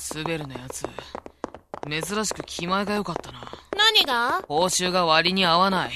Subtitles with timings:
[0.00, 0.84] スベルのやつ。
[1.88, 3.40] 珍しく気前が良かったな。
[3.76, 4.42] 何が？
[4.48, 5.92] 報酬が割に合わない。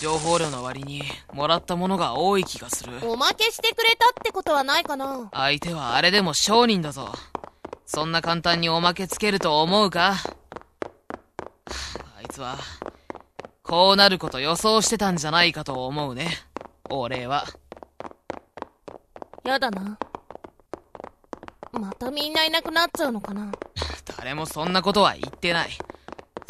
[0.00, 1.02] 情報量の割に
[1.32, 2.92] もらったものが多い気がする。
[3.02, 5.28] おまけしてくれたってことはないかな。
[5.32, 7.12] 相手はあれでも商人だぞ。
[7.84, 10.14] そんな簡単におまけつけると思うか？
[12.16, 12.56] あいつは
[13.62, 16.28] こうなること予想してたんじゃないかと思うね。
[16.90, 17.44] 俺は。
[19.44, 19.98] やだな
[21.78, 23.52] またみんないなくなっちゃうのかな？
[24.18, 25.70] 誰もそんなことは言ってない。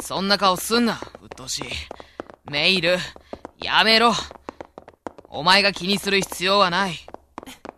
[0.01, 1.63] そんな顔すんなうっとうしい。
[2.45, 2.97] メイル
[3.61, 4.13] やめろ。
[5.29, 6.95] お前が気にする必要はない。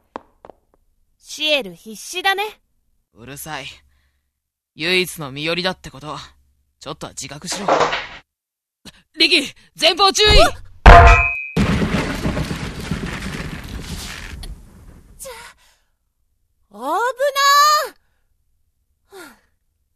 [1.17, 2.61] シエル必死だね。
[3.13, 3.67] うるさい。
[4.75, 6.17] 唯一の身寄りだってこと。
[6.79, 7.67] ちょっとは自覚しろ。
[9.17, 10.27] リキ前方注意
[16.71, 19.33] 危なー。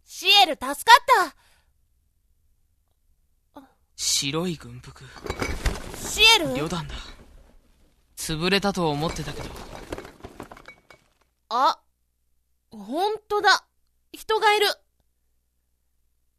[0.06, 0.76] シエル助かっ
[3.56, 3.64] た。
[3.96, 5.04] 白い軍服。
[5.96, 6.56] シエル？
[6.56, 6.96] 旅団だ。
[8.18, 9.50] 潰れたと思ってたけど。
[11.50, 11.80] あ、
[12.72, 13.66] ほんとだ。
[14.12, 14.66] 人がいる。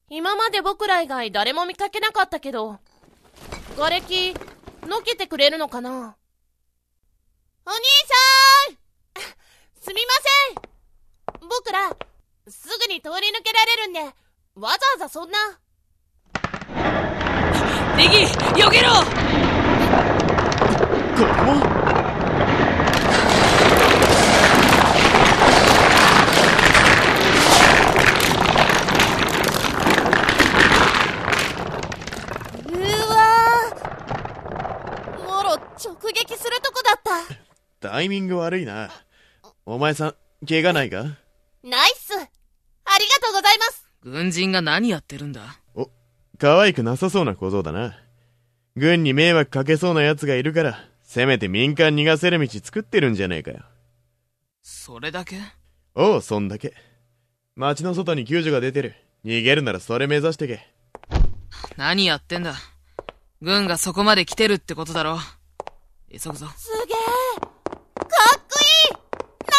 [0.09, 2.81] 今まで僕ら以外誰も見かけなかったけど、
[3.77, 4.35] 瓦礫、
[4.83, 6.17] のけてくれるのかな。
[7.67, 7.77] お兄
[8.67, 8.84] さん
[9.85, 10.13] すみま
[11.37, 11.95] せん僕ら、
[12.49, 14.01] すぐに通り抜けられるんで、
[14.55, 15.39] わざわざそんな。
[17.99, 18.89] リキ避けろ
[21.15, 21.53] 子供
[32.71, 37.35] うわーもろ直撃するとこだった。
[37.87, 38.91] タイミング悪いな。
[39.67, 40.15] お前さん、
[40.47, 41.03] 怪我ないか？
[41.63, 42.29] ナイスありが
[43.23, 45.59] とうございます軍人が何やってるんだ？
[45.75, 45.91] お、
[46.39, 47.99] 可愛くなさそうな小僧だな。
[48.77, 53.63] 軍に迷惑かけそうな奴がいるから、せめて民間逃がせる道作ってるんじゃねえかよ。
[54.63, 55.39] それだけ？
[55.95, 56.75] おう、そんだけ。
[57.57, 58.95] 街の外に救助が出てる。
[59.25, 60.69] 逃げるならそれ目指してけ。
[61.79, 62.55] 何やってんだ？
[63.41, 65.19] 軍がそこまで来てるってことだろ
[66.11, 66.97] 急ぐぞすげえ
[67.41, 68.97] かっこいい
[69.41, 69.57] 何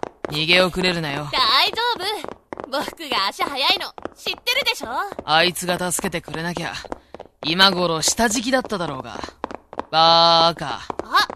[0.00, 1.28] あれ逃げ遅れるなよ。
[1.32, 2.44] 大丈夫。
[2.66, 3.86] 僕が足早いの
[4.16, 4.88] 知ってるでしょ？
[5.24, 6.72] あいつが助けてくれなきゃ
[7.44, 9.20] 今頃下敷きだっただろうが。
[9.90, 10.80] バーカ。
[11.04, 11.28] あ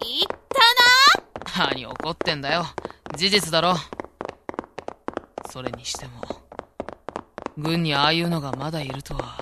[0.00, 0.22] 言っ
[1.54, 1.68] たな。
[1.70, 2.64] 何怒ってんだよ。
[3.16, 3.74] 事実だろ。
[5.50, 6.22] それにしても
[7.56, 9.38] 軍にああいうのがまだいるとは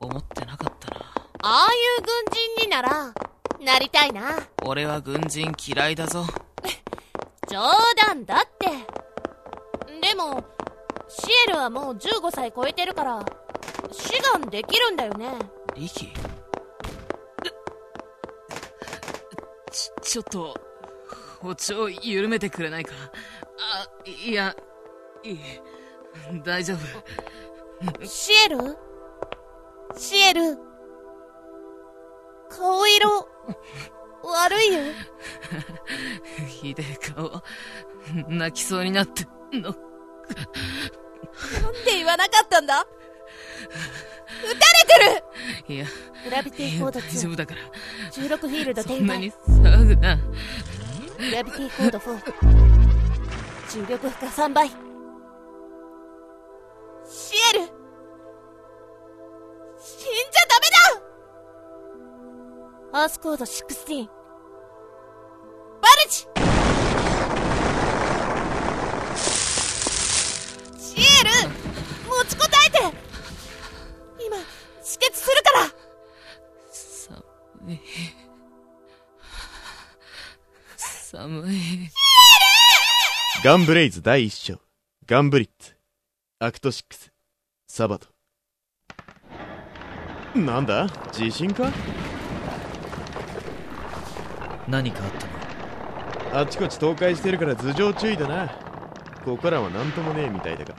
[0.00, 1.00] 思ってなかったな。
[1.42, 2.08] ああいう軍
[2.56, 3.12] 人になら
[3.60, 4.38] なりたいな。
[4.64, 6.26] 俺は軍人嫌いだぞ
[7.48, 7.60] 冗
[8.06, 8.68] 談だって。
[10.00, 10.44] でも
[11.08, 13.24] シエルはもう15歳超えてるから
[13.92, 15.28] 志願できるんだよね。
[15.74, 16.12] リキ
[19.70, 20.54] ちちょっと
[21.40, 22.92] 歩調緩めてくれないか？
[23.58, 24.54] あいや
[25.22, 25.38] いい
[26.44, 28.06] 大丈夫。
[28.06, 28.78] シエル？
[29.96, 30.58] シエル？
[32.50, 33.28] 顔色？
[34.30, 34.78] 悪いよ。
[36.48, 37.42] ひでえ顔。
[38.28, 39.24] 泣きそうになって。
[39.56, 39.70] んの。
[39.70, 39.76] な
[41.70, 42.80] んで言わなかったんだ？
[42.82, 42.86] 撃
[44.46, 44.56] たれ
[45.14, 45.22] て
[45.68, 45.74] る！
[45.74, 45.86] いや
[46.24, 47.60] グラビティコード2大丈夫だから。
[48.12, 49.04] 16フィールドそ展開。
[49.04, 50.16] んなに騒ぐな。
[50.16, 50.22] グ
[51.30, 52.20] ラビティコード4
[53.70, 54.70] 重力負荷3倍。
[57.06, 57.73] シエル
[62.96, 66.18] アースコード16バルジ
[70.78, 71.30] シエル！
[72.08, 72.78] 持ちこたえて！
[74.24, 74.42] 今止
[75.00, 75.74] 血するから！
[76.70, 77.80] 寒い。
[80.76, 81.90] 寒い。
[83.42, 84.60] ガンブレイズ第一章。
[85.04, 85.74] ガンブリッツ。
[86.38, 86.84] Act 6。
[87.66, 88.06] サバト。
[90.36, 90.88] なんだ？
[91.10, 91.72] 地震か？
[94.68, 95.26] 何かあった
[96.32, 96.38] の？
[96.40, 98.48] あっちこっち倒壊してるから頭上注意だな。
[99.24, 100.74] ここらはなんともねえみたいだが。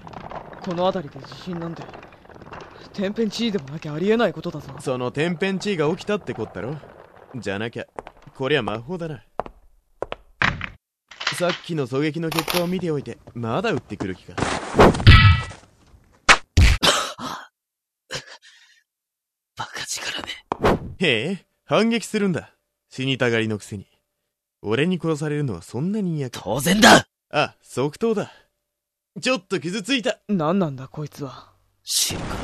[0.61, 1.83] この辺りで地震なんて
[2.93, 6.75] 天変地異でもなきゃありえないことだぞその天変地異が起きたってこったろ
[7.35, 7.85] じゃなきゃ、
[8.35, 9.23] こりゃ魔法だな。
[11.37, 14.35] さっきの狙撃の結果を見ておいて、まだ撃ってくる気か。
[19.57, 20.29] バカ力め
[21.07, 22.54] へえ、反撃するんだ。
[22.95, 23.85] 死にたがりのくせに。
[24.61, 26.39] 俺に殺されるのはそんなに嫌か。
[26.41, 28.31] 当然だあ、即答だ。
[29.21, 30.19] ちょっと傷ついた。
[30.29, 31.51] 何なんだこいつは
[31.83, 32.37] 知るか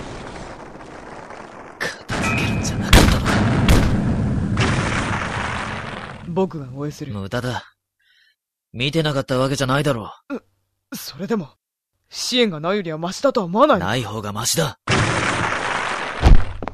[1.79, 3.31] 片付けるんじゃなかったのか
[6.27, 7.63] 僕が応援する無駄だ。
[8.73, 10.11] 見てなかったわけじゃないだろ
[10.93, 11.51] それでも
[12.09, 13.77] 支援がないよりはマシだとは思わなう。
[13.77, 13.85] いの？
[13.85, 14.81] ない方がマシだ。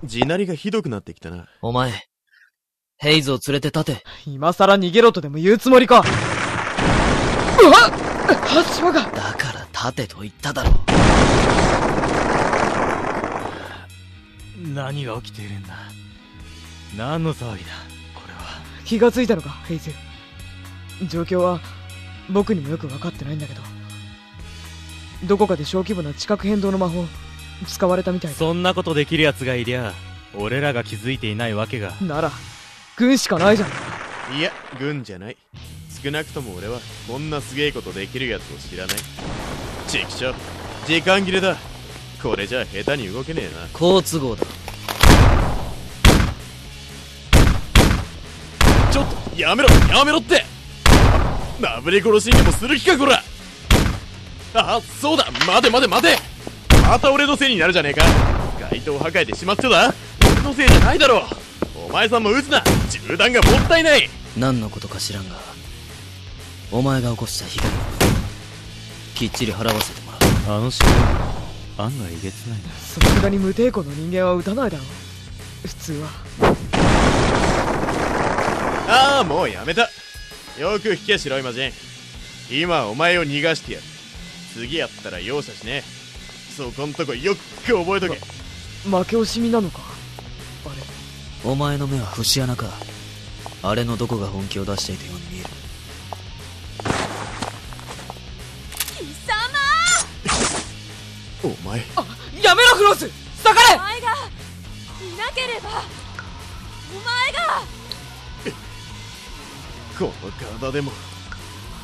[0.03, 1.47] 地鳴りがひどくなってきたな。
[1.61, 2.06] お前、
[2.99, 4.03] ヘイズを連れて立て。
[4.25, 6.03] 今さら逃げろとでも言うつもりか。
[7.61, 7.91] うわっ！
[8.75, 9.01] 橋場が。
[9.01, 10.71] だから立てと言っただろ
[14.73, 15.75] 何が起きているんだ？
[16.97, 17.69] 何の騒ぎだ？
[18.15, 18.39] これは。
[18.83, 19.91] 気がついたのかヘイズ
[21.07, 21.59] 状況は
[22.31, 23.61] 僕にもよく分かってないんだけど。
[25.25, 27.05] どこかで小規模な地殻変動の魔法
[27.67, 29.93] 使われたみたいそんなことできる奴がいりゃ
[30.35, 31.93] 俺らが気づいていないわけが。
[32.01, 32.31] なら
[32.97, 33.69] 軍しかないじゃん
[34.35, 35.37] いや、軍じゃない。
[36.03, 38.97] 少なくとも俺は、こんなすげえことできるやつを知らない。
[39.87, 40.35] ちくしょう。
[40.87, 41.55] 時間切れだ。
[42.23, 43.67] これじゃ下手に動けねえな。
[43.71, 44.43] 好都合だ。
[48.91, 49.05] ちょっ
[49.35, 50.43] と、やめろやめろって
[51.61, 53.21] なぶり殺しにでもする気かこら
[54.55, 56.17] あ、そうだ待て待て待て
[56.81, 58.03] また俺のせいになるじゃねえか
[58.71, 59.93] 街灯破壊でしまっちゃだ
[60.33, 61.21] 俺のせいじゃないだろ
[61.87, 64.09] お前さんも撃つな銃弾がもったいない。
[64.37, 65.35] 何のことか知らんが、
[66.71, 67.71] お前が起こした被害を、
[69.15, 70.17] きっちり払わせてもら
[70.55, 70.57] う。
[70.59, 70.87] あの城
[71.77, 72.69] 案外えげつないな。
[72.69, 75.67] さすがに無抵抗の人間は撃たないだろう。
[75.67, 76.09] 普通は。
[78.89, 79.89] ああもうやめた。
[80.59, 81.71] よく聞け白い魔人
[82.49, 83.85] 今お前を逃がしてやる。
[84.53, 85.83] 次やったら容赦しねえ。
[86.55, 88.15] そこんとこよく覚えとけ。
[88.89, 89.96] 負け惜しみなのか？
[91.47, 92.65] お前の目は節穴か？
[93.63, 95.49] あれのどこが本気を出していたように見える。
[101.43, 101.79] お前。
[102.43, 103.09] やめろフロス！
[103.41, 103.75] 下がれ！
[103.75, 104.11] お前がい
[105.17, 105.69] なければ
[106.91, 107.63] お前が！
[109.97, 110.91] この体でも。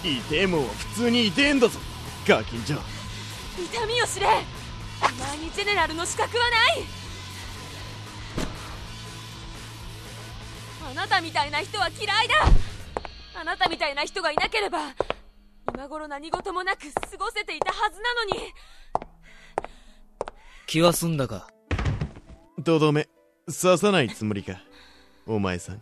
[0.03, 1.79] 痛えもんは普通に痛えんだぞ。
[2.27, 2.81] ガキンチョ
[3.73, 4.27] 痛みを知れ。
[4.27, 4.29] お
[5.23, 6.83] 前にジェネラルの資格はない
[10.93, 12.35] あなたみたいな人は嫌いだ。
[13.41, 14.93] あなたみたいな人がいなければ
[15.73, 18.53] 今頃何事もなく過ごせていたはずなのに。
[20.67, 21.47] 気は済んだか？
[22.63, 23.09] とどめ
[23.47, 24.61] 刺さないつもりか？
[25.25, 25.81] お前さん。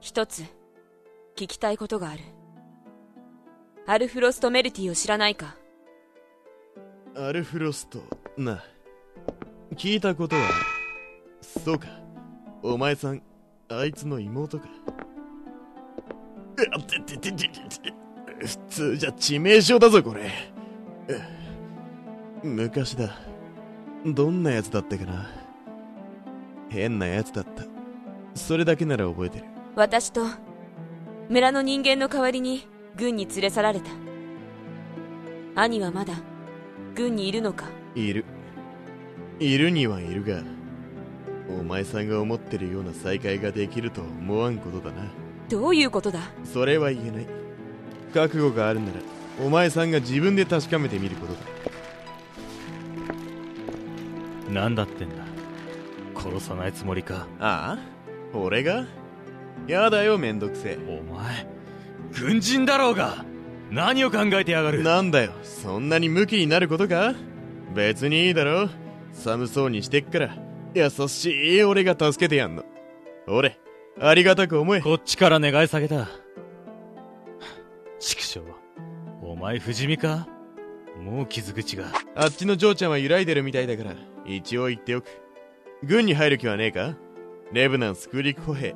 [0.00, 0.44] 一つ
[1.36, 2.20] 聞きたいことがある。
[3.86, 5.56] アルフロスト・メルティを知らないか？
[7.14, 8.02] アルフロスト
[8.38, 8.64] な。
[9.76, 10.54] 聞いたことはある。
[11.62, 11.88] そうか。
[12.62, 13.22] お前さん
[13.78, 14.66] あいつの妹か。
[16.74, 17.94] あてててててて
[18.40, 20.30] 普通じゃ致命傷だぞこれ。
[22.42, 23.18] う昔だ。
[24.04, 25.30] どんなやつだったかな。
[26.68, 27.64] 変なやつだった。
[28.34, 29.44] それだけなら覚えてる。
[29.74, 30.26] 私と
[31.28, 32.66] 村の人間の代わりに
[32.96, 33.90] 軍に連れ去られた。
[35.54, 36.14] 兄はまだ
[36.94, 37.66] 軍にいるのか。
[37.94, 38.24] いる。
[39.38, 40.42] いるにはいるが
[41.48, 45.04] お前さんが思ってるような再会ができるとは思わんことだな。
[45.48, 46.20] どういうことだ？
[46.44, 47.26] それは言えない。
[48.14, 48.92] 覚悟があるなら
[49.44, 51.38] お前さんが自分で確かめてみることだ。
[54.50, 55.14] 何だってんだ？
[56.14, 57.26] 殺さないつもりか？
[57.40, 57.78] あ
[58.34, 58.36] あ？
[58.36, 58.86] 俺が？
[59.66, 61.46] やだよめんどくせお前
[62.18, 63.24] 軍人だろうが！
[63.70, 64.82] 何を考えてやがえる？
[64.82, 67.14] なんだよそんなにムキになることか？
[67.74, 68.68] 別にいいだろ。
[69.14, 70.36] 寒そうにしてっから
[70.74, 72.64] 優しい俺が助けてやんの。
[73.26, 73.58] 俺
[74.00, 74.80] ありがたく思え。
[74.80, 76.08] こっちから願い下げた。
[77.98, 78.40] 畜生
[79.22, 80.26] お前不死身か？
[81.00, 81.84] もう傷口が。
[82.14, 85.06] あっちの嬢ちゃんは揺らいでるみたいだから一応言っておく。
[85.82, 86.96] 軍に入る気はねえか？
[87.52, 88.74] レブナンス空陸歩兵。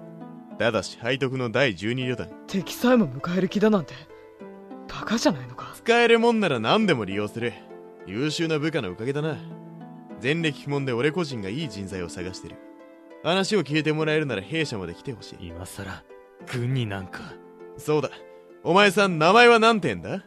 [0.58, 2.28] ただし背徳の第12旅団。
[2.46, 3.94] 敵さえも迎える気だなんて
[4.88, 5.72] バカじゃないのか？
[5.76, 7.52] 使えるもんなら何でも利用する。
[8.06, 9.36] 優秀な部下のおかげだな
[10.22, 12.56] 前歴不問で俺個人がいい人材を探してる。
[13.22, 15.48] 話を聞いてもらえるなら弊社まで来てほしい。
[15.48, 16.04] 今さら
[16.52, 17.20] 軍になんか。
[17.76, 18.10] そうだ。
[18.62, 20.24] お前さん名前は何てんだ？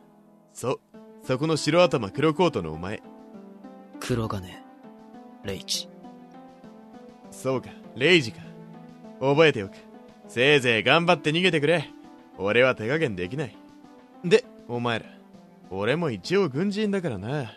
[0.53, 0.79] そう
[1.23, 3.01] そこの白頭黒コートのお前。
[3.99, 4.49] 黒金、
[5.43, 5.89] レイチ。
[7.31, 7.69] そうか。
[7.95, 8.41] レイジか。
[9.19, 9.73] 覚えておく。
[10.27, 11.89] せいぜい頑張って逃げてくれ。
[12.37, 13.57] 俺は手加減できない。
[14.23, 15.05] でお前ら。
[15.69, 17.51] 俺も一応軍人だからな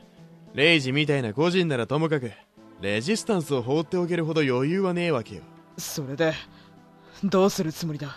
[0.55, 2.31] レイジみたいな個人ならともかく
[2.81, 5.43] レジスタンスを放っておけるほど余裕はねえわけよ
[5.79, 6.35] それで
[7.25, 8.17] どうするつもりだ？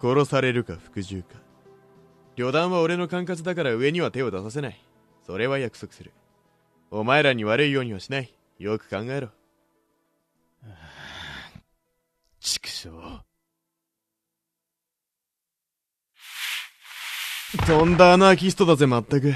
[0.00, 1.36] 殺されるか服従か
[2.36, 4.80] 旅団は俺の管轄だから上には手を出させない
[5.26, 6.12] それは約束する。
[6.90, 8.34] お前らに悪いようにはしない。
[8.58, 9.28] よく考えろ。
[12.40, 12.88] 畜生。
[17.64, 19.32] とんだアナーキストだぜ、まったく。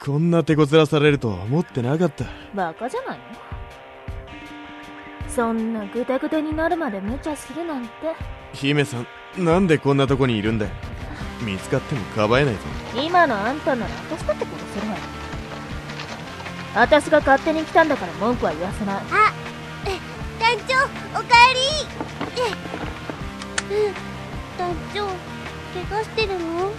[0.00, 2.26] こんな手こずらされるとは思ってなかった。
[2.54, 3.24] バカじゃないの？
[5.28, 7.90] そんなグダグダになるまで無茶するなんて
[8.52, 9.06] 姫さん、
[9.44, 10.72] なんでこんなとこにいるんだよ。
[11.42, 12.60] 見つかってもかばえないぞ。
[12.94, 15.00] 今のあんたなら私だって殺せるわよ
[16.74, 20.74] 私が勝手に来たんだから文句は言わせない団長
[21.18, 21.60] おかえり
[23.74, 23.94] うん
[24.58, 25.06] 団長
[25.88, 26.70] 怪我してるの？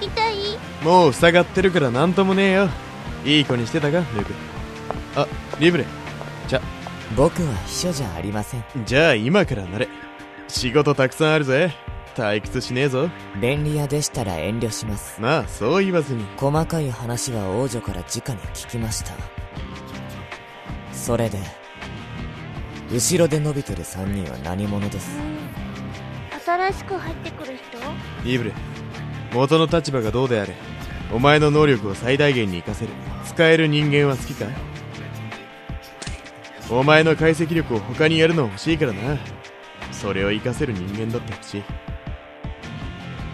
[0.00, 0.58] 痛い？
[0.82, 2.68] もう塞がってるからなんともねえよ。
[3.24, 4.34] いい子にしてたか、ルーク。
[5.16, 5.26] あ、
[5.58, 5.84] リブレ。
[7.16, 9.88] 僕は秘書じゃありませんじゃあ今からなれ。
[10.46, 11.72] 仕事たくさんあるぜ。
[12.14, 13.08] 退屈しねえぞ。
[13.40, 16.24] 便利屋でしたら遠慮しますまあ、そう言わずに。
[16.36, 19.12] 細かい話は王女から直に聞きました
[20.92, 21.38] それで
[22.92, 25.10] 後ろで伸びてる3人は何者です？
[26.46, 27.78] 新しく入ってくる人？
[28.24, 28.52] リブレ。
[29.32, 30.54] 元の立場がどうであれ。
[31.12, 32.92] お前の能力を最大限に活かせる。
[33.24, 34.46] 使える人間は好きか？
[36.70, 39.18] お前の解析力を他にやるの欲しいからな。
[39.92, 41.64] それを活かせる人間だって欲しい。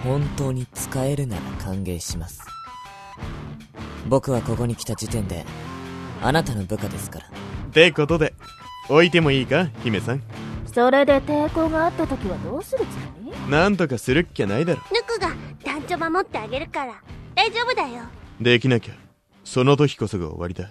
[0.02, 2.40] 本当に使えるなら歓迎します
[4.08, 5.44] 僕はここに来た時点で
[6.22, 7.30] あなたの部下ですからっ
[7.72, 8.32] てことで、
[8.88, 10.22] 置いてもいいか、姫さん？
[10.72, 13.50] それで抵抗があった時はどうするつもり？
[13.50, 14.80] なんとかするっきゃないだろ。
[14.92, 15.02] ぬ
[15.86, 17.00] くが団長守ってあげるから
[17.34, 18.04] 大丈夫だよ
[18.40, 18.94] できなきゃ、
[19.44, 20.70] その時こそが終わりだ。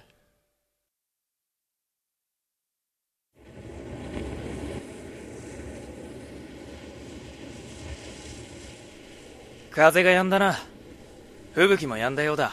[9.71, 10.55] 風が止んだな。
[11.53, 12.51] 吹雪も止んだようだ。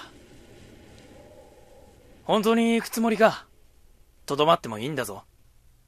[2.25, 3.47] 本当に行くつもりか。
[4.27, 5.25] とどまってもいいんだぞ。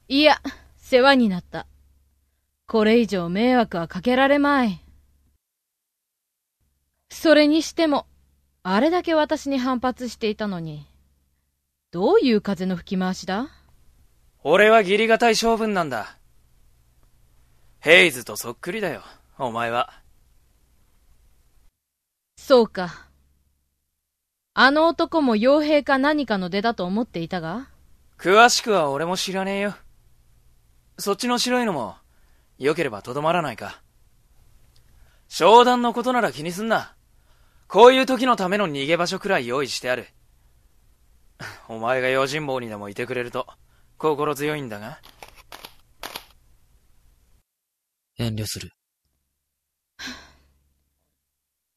[0.09, 0.37] いや、
[0.77, 1.67] 世話になった。
[2.67, 4.84] これ以上迷惑はかけられまい。
[7.11, 8.07] それにしても、
[8.63, 10.87] あれだけ私に反発していたのに、
[11.91, 13.49] どういう風の吹き回しだ？
[14.43, 16.19] 俺は義理がたい性分なんだ。
[17.81, 19.03] ヘイズとそっくりだよ、
[19.39, 19.93] お前は。
[22.37, 23.07] そうか。
[24.55, 27.69] あの男も傭兵か何かの出だと思っていたが？
[28.19, 29.75] 詳しくは俺も知らねえよ。
[30.99, 31.97] そっちの白いのも、
[32.59, 33.83] 良ければとどまらないか。
[35.29, 36.95] 商談のことなら気にすんな。
[37.67, 40.07] こういう時のための逃げ場所くらい用意してある。
[41.69, 43.47] お前が用心棒にでもいてくれると、
[43.99, 45.01] 心強いんだが。
[48.19, 48.71] 遠慮する。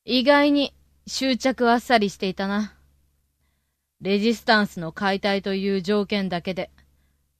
[0.05, 0.73] 意外に
[1.07, 2.73] 執着あっさりしていたな。
[3.99, 6.69] レジスタンスの解体という条件だけで、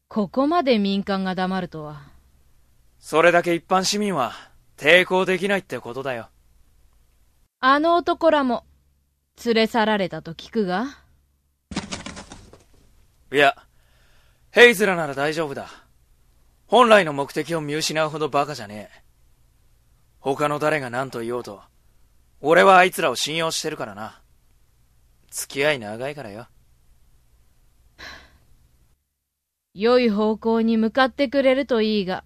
[0.07, 2.01] ここまで民間が黙るとは。
[2.99, 4.33] それだけ一般市民は
[4.77, 6.29] 抵抗できないってことだよ。
[7.60, 8.63] あの男らも
[9.43, 10.86] 連れ去られたと聞くが？
[13.31, 13.55] いや、
[14.51, 15.67] ヘイズラなら大丈夫だ。
[16.67, 19.03] 本来の目的を見失うほどバカじゃねえ。
[20.19, 21.62] 他の誰が何と言おうと、
[22.39, 24.22] 俺はあいつらを信用してるからな。
[25.31, 26.48] 付き合い長いからよ。
[29.74, 32.24] 良い方向に向かってくれるといいが。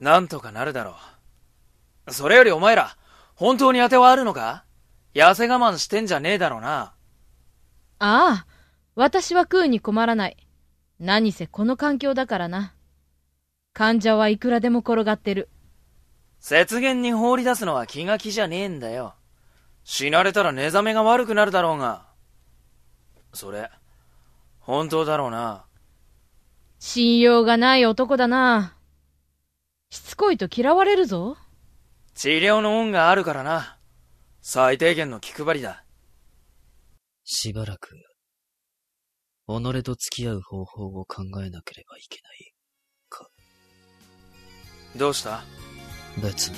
[0.00, 0.94] なんとかなるだろう。
[2.10, 2.96] それよりお前ら、
[3.34, 4.64] 本当に当てはあるのか？
[5.14, 6.94] 痩せ我慢してんじゃねえだろうな。
[7.98, 8.46] ああ、
[8.94, 10.36] 私は食うに困らない。
[11.00, 12.74] 何せこの環境だからな。
[13.72, 15.48] 患者はいくらでも転がってる。
[16.40, 19.14] 雪原に放り出すのは気が気じゃねえんだよ。
[19.84, 22.06] 死なれたら寝覚めが悪くなるだろうが。
[23.32, 23.70] それ、
[24.60, 25.64] 本当だろうな。
[26.78, 28.74] 信用がない男だな。
[29.90, 31.36] しつこいと嫌われるぞ。
[32.20, 33.78] 治療の恩があるからな。
[34.42, 35.84] 最低限の気配りだ。
[37.22, 37.90] しばらく、
[39.46, 42.52] 己と付き合う方法を考えなければいけない。
[44.96, 45.44] どうした？
[46.20, 46.56] 別に。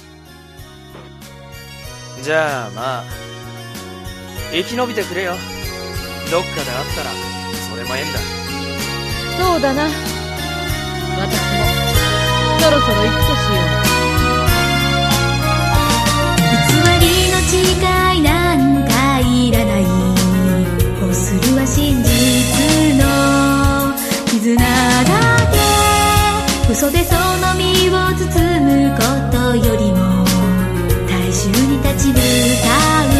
[2.22, 3.04] じゃあまあ、
[4.52, 5.34] 生き延びてくれよ。
[6.30, 7.10] どっかで会ったら、
[7.68, 8.18] それも縁だ。
[9.38, 9.84] そうだな。
[9.84, 9.92] 私
[11.18, 11.68] も、
[12.60, 13.89] そろそろ行くとしよう。
[17.48, 19.82] 違いなんかいらない。
[21.00, 22.10] 欲するは真実
[22.98, 23.04] の
[24.26, 24.62] 絆だ
[25.50, 28.30] け嘘でその身を包
[28.60, 30.24] むことよりも
[31.08, 32.68] 大衆に立ち向か
[33.16, 33.19] う。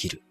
[0.00, 0.29] 起きる。